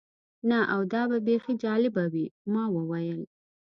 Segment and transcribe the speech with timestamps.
[0.49, 2.25] نه، او دا به بیخي جالبه وي.
[2.53, 3.21] ما وویل.